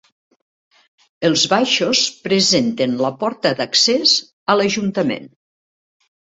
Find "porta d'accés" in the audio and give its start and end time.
3.21-4.17